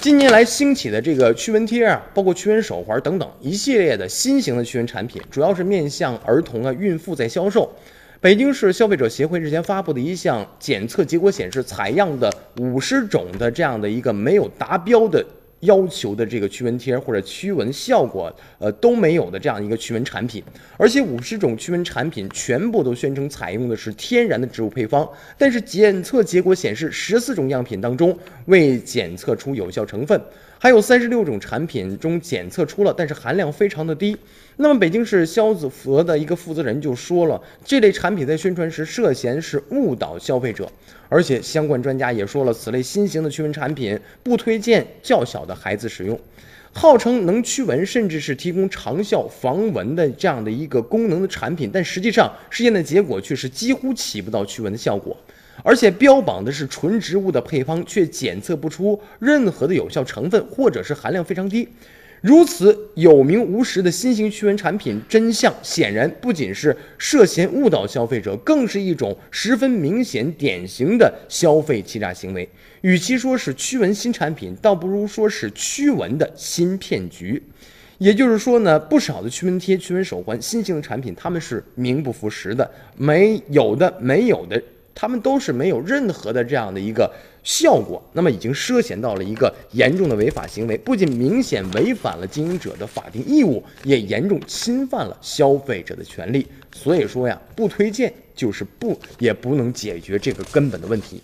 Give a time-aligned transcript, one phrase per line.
[0.00, 7.70] 近年来兴起的这个驱蚊贴啊，包括驱蚊手环等等一系列的新型的驱蚊产品，主要是面向儿童啊、孕妇在销售。
[8.18, 15.22] 北京市消费者协会日前发布的一项检测结果显示，采样的五十种的这样的一个没有达标的
[15.60, 20.42] 要求的这个驱蚊贴或者驱蚊效果，呃都没有的这样一个驱蚊产品，
[20.76, 30.20] 而且五十种驱蚊产品全部都宣称采用的是天然的植物配方，但是检测结果显示，十四种样品当中未检测出有效成分。
[30.62, 34.14] 还有三十六种产品中检测出了，但是含量非常的低。
[34.56, 40.70] 那么北京市消子服的一个负责人就说了，这类产品在宣传时涉嫌是误导消费者，
[41.08, 46.20] 而且相关专家也说了，此类新型的驱蚊产品不推荐较小的孩子使用。
[46.72, 55.16] 号称能驱蚊，甚至是提供长效防蚊的这样的一个功能的产品，但实际上试验的结果却是几乎起不到驱蚊的效果。
[55.62, 61.68] 而且标榜的是纯植物的配方，却检测不出任何的有效成分，或者是含量非常低。
[62.20, 72.46] 如此有名无实的新型驱蚊产品，真相显然不仅是涉嫌误导消费者，更是一种十分明显、典型的消费欺诈行为。
[72.82, 77.42] 与其说是驱蚊新产品，倒不如说是驱蚊的新骗局。
[77.96, 84.62] 也就是说呢，不少的驱蚊贴、驱蚊手环，新型的产品，他们是名不副实的，没有的，没有的。
[84.94, 87.10] 他们都是没有任何的这样的一个
[87.42, 96.46] 效果，那么已经涉嫌到了一个严重的违法行为，不仅明显违反了经营者的法定义务，也严重侵犯了消费者的权利。
[96.72, 101.22] 所以说呀，不推荐就是不，也不能解决这个根本的问题。